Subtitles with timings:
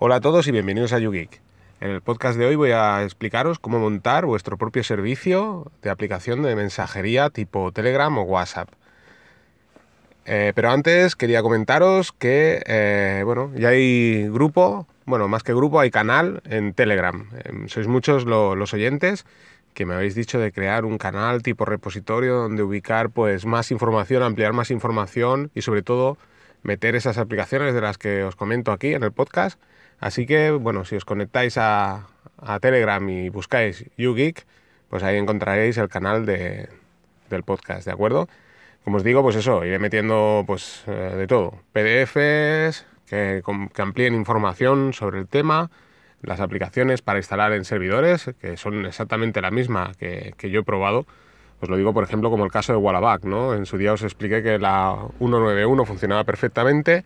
[0.00, 1.40] Hola a todos y bienvenidos a YouGeek.
[1.80, 6.44] En el podcast de hoy voy a explicaros cómo montar vuestro propio servicio de aplicación
[6.44, 8.68] de mensajería tipo Telegram o WhatsApp.
[10.24, 15.80] Eh, pero antes quería comentaros que, eh, bueno, ya hay grupo, bueno, más que grupo,
[15.80, 17.28] hay canal en Telegram.
[17.42, 19.26] Em, sois muchos los oyentes
[19.74, 24.22] que me habéis dicho de crear un canal tipo repositorio donde ubicar pues más información,
[24.22, 26.18] ampliar más información y sobre todo
[26.62, 29.58] meter esas aplicaciones de las que os comento aquí en el podcast
[30.00, 32.06] Así que, bueno, si os conectáis a,
[32.60, 34.46] Telegram y buscáis YouGeek,
[34.88, 36.68] pues ahí encontraréis el canal de,
[37.30, 38.28] del podcast, ¿de acuerdo?
[38.84, 41.54] Como os digo, pues eso, iré metiendo pues eh, de todo.
[41.72, 43.42] PDFs que,
[43.74, 45.70] que, amplíen información sobre el tema,
[46.22, 50.64] las aplicaciones para instalar en servidores, que son exactamente la misma que, que yo he
[50.64, 51.06] probado.
[51.60, 53.52] Os lo digo, por ejemplo, como el caso de Wallaback, ¿no?
[53.52, 57.04] En su día os expliqué que la 191 funcionaba perfectamente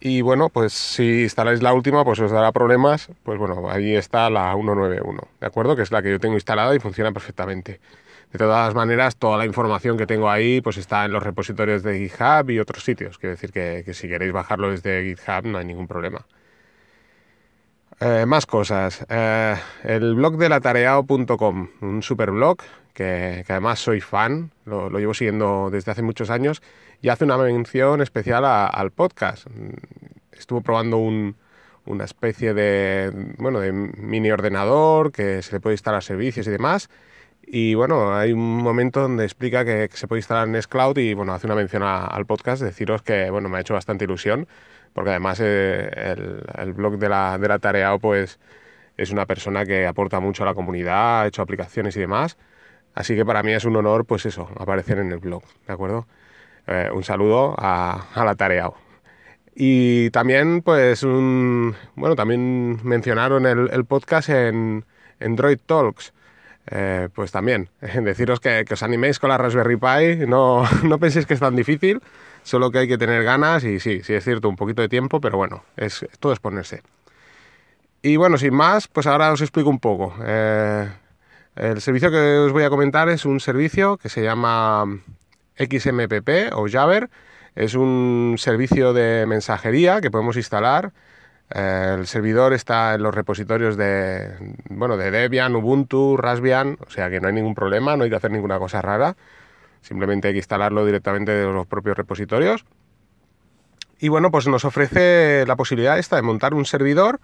[0.00, 3.08] y bueno, pues si instaláis la última, pues os dará problemas.
[3.22, 5.76] Pues bueno, ahí está la 191, ¿de acuerdo?
[5.76, 7.80] Que es la que yo tengo instalada y funciona perfectamente.
[8.32, 11.98] De todas maneras, toda la información que tengo ahí pues está en los repositorios de
[11.98, 13.18] GitHub y otros sitios.
[13.18, 16.26] Quiero decir que, si queréis bajarlo desde GitHub no hay ningún problema.
[18.00, 19.06] Eh, más cosas.
[19.08, 22.30] Eh, el blog de latareao.com, un super
[22.96, 26.62] blog que, además soy fan, lo, llevo siguiendo desde hace muchos años
[27.02, 29.46] y hace una mención especial al podcast.
[30.32, 36.46] Estuvo probando una especie de, bueno, de mini ordenador que se le puede instalar servicios
[36.46, 36.88] y demás.
[37.48, 41.32] Y bueno, hay un momento donde explica que, se puede instalar en Cloud y bueno,
[41.32, 42.62] hace una mención al podcast.
[42.62, 44.48] Deciros que bueno, me ha hecho bastante ilusión
[44.92, 45.90] porque además eh,
[46.58, 48.40] el, blog de la, de la Tareao pues
[48.96, 52.38] es una persona que aporta mucho a la comunidad, ha hecho aplicaciones y demás.
[52.96, 56.06] Así que para mí es un honor, pues eso, aparecer en el blog, ¿de acuerdo?
[56.66, 58.74] Eh, un saludo a, la Tareao.
[59.54, 64.86] Y también, pues, un, bueno, también mencionaron el, podcast en,
[65.20, 66.14] Android Talks.
[66.70, 71.34] Eh, pues también, deciros que, os animéis con la Raspberry Pi, no, no penséis que
[71.34, 72.00] es tan difícil,
[72.44, 75.20] solo que hay que tener ganas y sí, sí es cierto, un poquito de tiempo,
[75.20, 76.82] pero bueno, es, todo es ponerse.
[78.00, 80.14] Y bueno, sin más, pues ahora os explico un poco.
[80.24, 80.88] Eh,
[81.56, 84.84] el servicio que os voy a comentar es un servicio que se llama
[85.56, 87.08] XMPP o Jabber.
[87.54, 90.92] Es un servicio de mensajería que podemos instalar.
[91.54, 94.34] Eh, el servidor está en los repositorios de,
[94.68, 98.16] bueno, de Debian, Ubuntu, Raspbian, o sea que no hay ningún problema, no hay que
[98.16, 99.16] hacer ninguna cosa rara.
[99.80, 102.66] Simplemente hay que instalarlo directamente de los propios repositorios.
[103.98, 107.18] Y bueno, pues nos ofrece la posibilidad esta de montar un servidor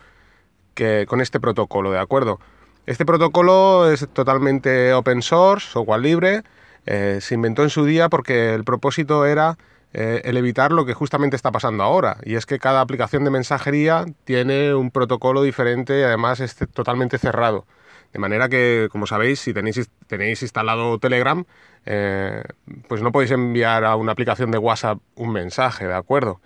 [0.75, 2.41] que, con este protocolo, ¿de acuerdo?
[2.85, 6.43] Este protocolo es totalmente open source, software libre.
[6.85, 9.57] Eh, se inventó en su día porque el propósito era
[9.93, 12.17] eh, el evitar lo que justamente está pasando ahora.
[12.25, 17.19] Y es que cada aplicación de mensajería tiene un protocolo diferente y además es totalmente
[17.19, 17.67] cerrado.
[18.13, 21.45] De manera que, como sabéis, si tenéis, instalado Telegram,
[21.87, 22.43] eh,
[22.89, 26.41] pues no podéis enviar a una aplicación de WhatsApp un mensaje, ¿de acuerdo?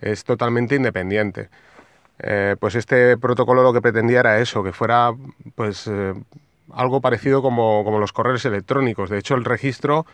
[0.00, 1.48] Es totalmente independiente.
[2.20, 5.14] Eh, pues este protocolo lo que pretendía era eso, que fuera
[5.54, 6.14] pues eh,
[6.72, 9.10] algo parecido como, los correos electrónicos.
[9.10, 10.04] De hecho, el registro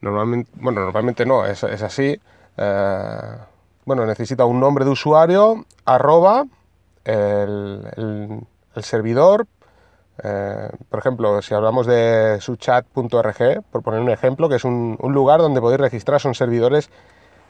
[0.00, 2.20] normalmente, bueno, normalmente no, es, así.
[2.56, 3.36] Eh,
[3.84, 6.44] bueno, necesita un nombre de usuario, arroba,
[7.04, 8.46] el,
[8.82, 9.46] servidor.
[10.88, 15.40] por ejemplo, si hablamos de suchat.org, por poner un ejemplo, que es un, un lugar
[15.40, 16.88] donde podéis registrar, son servidores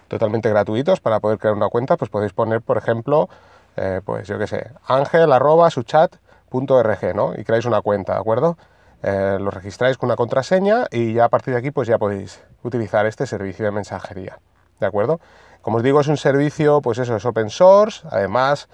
[0.09, 3.29] totalmente gratuitos para poder crear una cuenta, pues podéis poner, por ejemplo,
[3.77, 7.35] eh, pues yo qué sé, ángel arroba suchat.org, ¿no?
[7.37, 8.57] Y creáis una cuenta, ¿de acuerdo?
[9.03, 12.43] Eh, lo registráis con una contraseña y ya a partir de aquí pues ya podéis
[12.63, 14.39] utilizar este servicio de mensajería,
[14.79, 15.21] ¿de acuerdo?
[15.63, 18.69] Como os digo, es un servicio, pues eso, es open source, además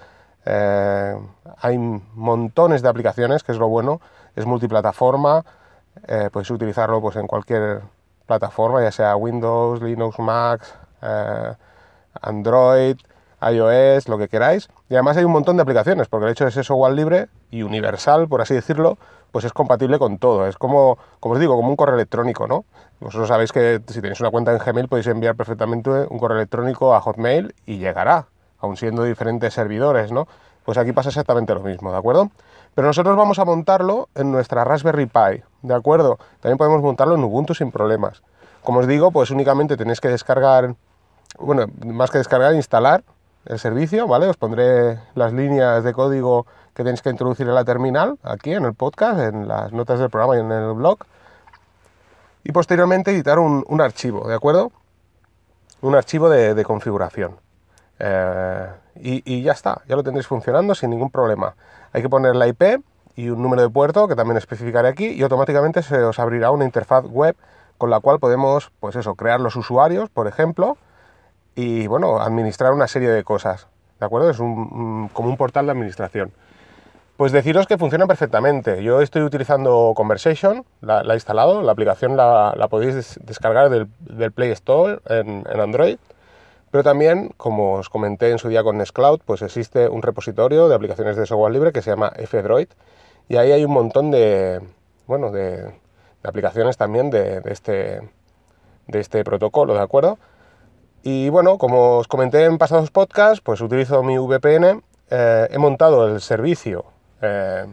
[0.45, 1.15] eh,
[1.61, 4.01] hay montones de aplicaciones, que es lo bueno,
[4.35, 5.45] es multiplataforma,
[6.31, 7.81] podéis utilizarlo pues en cualquier
[8.27, 10.61] plataforma, ya sea Windows, Linux, Mac,
[12.21, 12.97] Android,
[13.41, 14.69] iOS, lo que queráis.
[14.89, 17.63] Y además hay un montón de aplicaciones, porque el hecho de ser software libre y
[17.63, 18.97] universal, por así decirlo,
[19.31, 20.47] pues es compatible con todo.
[20.47, 22.65] Es como, como os digo, como un correo electrónico, ¿no?
[22.99, 26.95] Vosotros sabéis que si tenéis una cuenta en Gmail podéis enviar perfectamente un correo electrónico
[26.95, 28.27] a Hotmail y llegará,
[28.59, 30.27] aun siendo diferentes servidores, ¿no?
[30.65, 32.31] Pues aquí pasa exactamente lo mismo, ¿de acuerdo?
[32.75, 36.17] Pero nosotros vamos a montarlo en nuestra Raspberry Pi, ¿de acuerdo?
[36.41, 38.21] También podemos montarlo en Ubuntu sin problemas.
[38.63, 40.75] Como os digo, pues únicamente tenéis que descargar,
[41.39, 43.03] bueno, más que descargar, instalar
[43.47, 44.27] el servicio, ¿vale?
[44.27, 48.65] Os pondré las líneas de código que tenéis que introducir en la terminal, aquí en
[48.65, 50.99] el podcast, en las notas del programa y en el blog.
[52.43, 54.71] Y posteriormente editar un, archivo, ¿de acuerdo?
[55.81, 57.37] Un archivo de, configuración.
[57.99, 61.55] Eh, y, ya está, ya lo tendréis funcionando sin ningún problema.
[61.93, 62.81] Hay que poner la IP
[63.15, 66.65] y un número de puerto que también especificaré aquí y automáticamente se os abrirá una
[66.65, 67.35] interfaz web
[67.77, 70.77] con la cual podemos, pues eso, crear los usuarios, por ejemplo,
[71.57, 73.67] y bueno, administrar una serie de cosas.
[73.99, 74.29] ¿De acuerdo?
[74.29, 76.31] Es un, como un portal de administración.
[77.17, 78.83] Pues deciros que funciona perfectamente.
[78.83, 84.99] Yo estoy utilizando Conversation, la, he instalado, la aplicación la, podéis descargar del, Play Store
[85.09, 85.97] en, Android,
[86.69, 90.75] pero también, como os comenté en su día con Nextcloud, pues existe un repositorio de
[90.75, 92.67] aplicaciones de software libre que se llama F-Droid
[93.29, 94.61] y ahí hay un montón de,
[95.07, 95.73] bueno, de,
[96.21, 98.01] aplicaciones también de, este,
[98.85, 100.19] de este protocolo, ¿de acuerdo?
[101.03, 106.07] Y bueno, como os comenté en pasados podcasts, pues utilizo mi VPN, eh, he montado
[106.07, 106.85] el servicio
[107.21, 107.65] eh,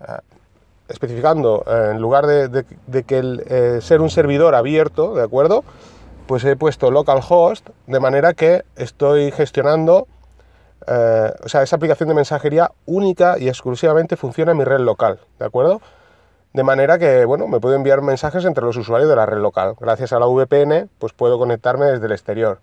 [0.00, 0.04] eh,
[0.88, 5.62] especificando, en lugar de, que el, ser un servidor abierto, ¿de acuerdo?
[6.26, 10.08] Pues he puesto localhost, de manera que estoy gestionando,
[10.86, 15.44] o sea, esa aplicación de mensajería única y exclusivamente funciona en mi red local, ¿de
[15.44, 15.82] acuerdo?
[16.52, 19.74] De manera que, bueno, me puedo enviar mensajes entre los usuarios de la red local.
[19.78, 22.60] Gracias a la VPN, pues puedo conectarme desde el exterior.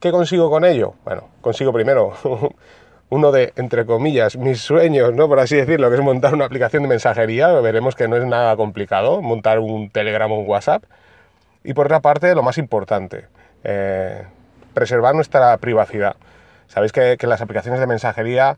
[0.00, 0.94] ¿Qué consigo con ello?
[1.04, 2.14] Bueno, consigo primero
[3.10, 5.28] uno de, entre comillas, mis sueños, ¿no?
[5.28, 7.48] Por así decirlo, que es montar una aplicación de mensajería.
[7.60, 10.84] Veremos que no es nada complicado montar un Telegram o un WhatsApp.
[11.62, 13.26] Y por otra parte, lo más importante,
[13.64, 14.24] eh,
[14.74, 16.16] preservar nuestra privacidad.
[16.68, 18.56] Sabéis que, que las aplicaciones de mensajería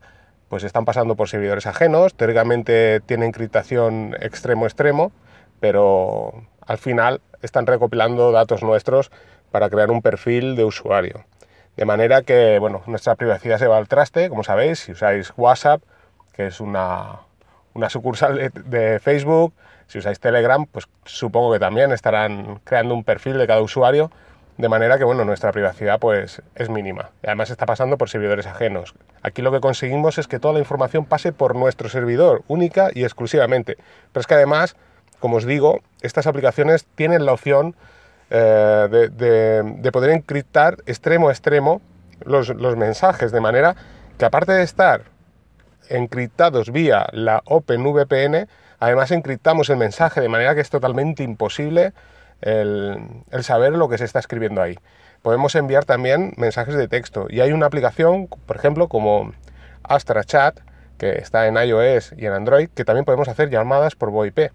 [0.49, 5.11] pues están pasando por servidores ajenos, teóricamente tienen encriptación extremo-extremo,
[5.59, 9.11] pero al final están recopilando datos nuestros
[9.51, 11.25] para crear un perfil de usuario.
[11.77, 15.81] De manera que, bueno, nuestra privacidad se va al traste, como sabéis, si usáis WhatsApp,
[16.33, 17.19] que es una,
[17.87, 19.53] sucursal de, Facebook,
[19.87, 24.11] si usáis Telegram, pues supongo que también estarán creando un perfil de cada usuario
[24.59, 27.11] de manera que bueno, nuestra privacidad pues, es mínima.
[27.23, 28.93] Además está pasando por servidores ajenos.
[29.21, 33.03] Aquí lo que conseguimos es que toda la información pase por nuestro servidor, única y
[33.03, 33.77] exclusivamente.
[34.11, 34.75] Pero es que además,
[35.21, 37.73] como os digo, estas aplicaciones tienen la opción
[38.31, 41.81] eh, de, poder encriptar extremo a extremo
[42.25, 43.77] los, los mensajes, de manera
[44.17, 45.03] que aparte de estar
[45.87, 48.49] encriptados vía la OpenVPN,
[48.81, 51.93] además encriptamos el mensaje de manera que es totalmente imposible
[52.41, 54.77] el, saber lo que se está escribiendo ahí.
[55.21, 59.33] Podemos enviar también mensajes de texto y hay una aplicación, por ejemplo, como
[59.83, 60.59] Astra Chat,
[60.97, 64.51] que está en iOS y en Android, que también podemos hacer llamadas por VoIP.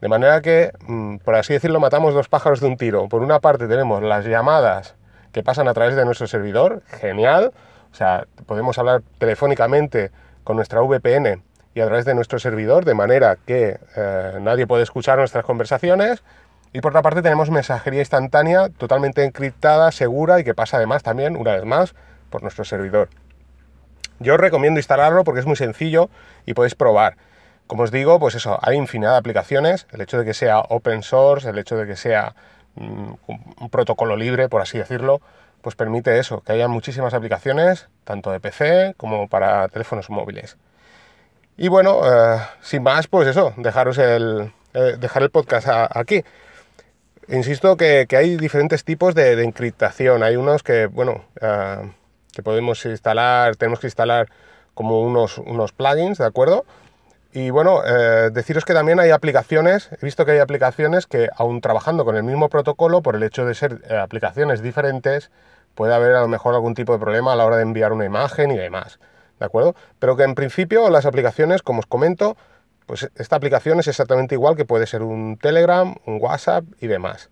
[0.00, 3.08] De manera que, mm, por así decirlo, matamos dos pájaros de un tiro.
[3.08, 4.94] Por una parte tenemos las llamadas
[5.32, 7.52] que pasan a través de nuestro servidor, genial.
[7.92, 10.10] O sea, podemos hablar telefónicamente
[10.44, 11.42] con nuestra VPN
[11.74, 16.22] y a través de nuestro servidor, de manera que eh, nadie puede escuchar nuestras conversaciones.
[16.76, 21.34] Y por otra parte tenemos mensajería instantánea totalmente encriptada, segura y que pasa además también,
[21.34, 21.94] una vez más,
[22.28, 23.08] por nuestro servidor.
[24.18, 26.10] Yo os recomiendo instalarlo porque es muy sencillo
[26.44, 27.16] y podéis probar.
[27.66, 29.86] Como os digo, pues eso, hay infinidad de aplicaciones.
[29.90, 32.34] El hecho de que sea open source, el hecho de que sea
[32.74, 35.22] mm, un protocolo libre, por así decirlo,
[35.62, 40.58] pues permite eso, que haya muchísimas aplicaciones, tanto de PC como para teléfonos móviles.
[41.56, 46.22] Y bueno, eh, sin más, pues eso, dejaros el, eh, dejar el podcast aquí.
[47.28, 50.22] Insisto que, hay diferentes tipos de, encriptación.
[50.22, 51.82] Hay unos que, bueno, ah,
[52.32, 54.28] que podemos instalar, tenemos que instalar
[54.74, 56.64] como unos, unos plugins, ¿de acuerdo?
[57.32, 61.60] Y bueno, eh, deciros que también hay aplicaciones, he visto que hay aplicaciones que aún
[61.60, 65.30] trabajando con el mismo protocolo, por el hecho de ser eh, aplicaciones diferentes,
[65.74, 68.04] puede haber a lo mejor algún tipo de problema a la hora de enviar una
[68.04, 69.00] imagen y demás,
[69.40, 69.74] ¿de acuerdo?
[69.98, 72.36] Pero que en principio las aplicaciones, como os comento,
[72.86, 77.30] pues esta aplicación es exactamente igual que puede ser un Telegram, un WhatsApp y demás.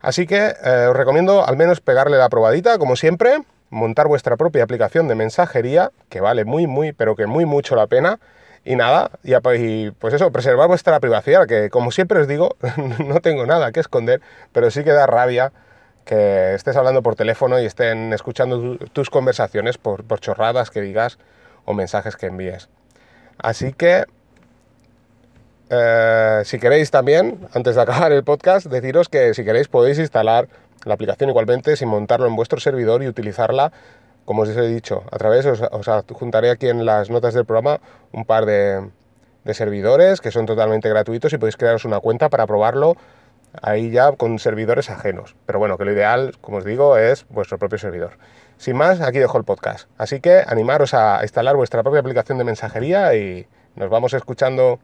[0.00, 3.38] Así que eh, os recomiendo al menos pegarle la probadita, como siempre,
[3.70, 7.86] montar vuestra propia aplicación de mensajería, que vale muy, muy, pero que muy mucho la
[7.86, 8.18] pena.
[8.66, 12.56] Y nada, y, pues eso, preservar vuestra privacidad, que como siempre os digo,
[13.04, 15.52] no tengo nada que esconder, pero sí que da rabia
[16.04, 21.18] que estés hablando por teléfono y estén escuchando tus conversaciones por chorradas que digas
[21.64, 22.68] o mensajes que envíes.
[23.38, 24.04] Así que
[25.74, 30.48] eh, si queréis también, antes de acabar el podcast, deciros que si queréis podéis instalar
[30.84, 33.72] la aplicación igualmente sin montarlo en vuestro servidor y utilizarla,
[34.24, 37.80] como os he dicho, a través, os, os adjuntaré aquí en las notas del programa
[38.12, 38.90] un par de,
[39.52, 42.96] servidores que son totalmente gratuitos y podéis crearos una cuenta para probarlo
[43.60, 45.36] ahí ya con servidores ajenos.
[45.46, 48.18] Pero bueno, que lo ideal, como os digo, es vuestro propio servidor.
[48.56, 49.88] Sin más, aquí dejo el podcast.
[49.98, 54.80] Así que animaros a instalar vuestra propia aplicación de mensajería y nos vamos escuchando